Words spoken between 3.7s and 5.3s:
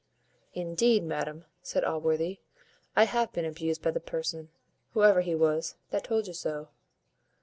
by the person, whoever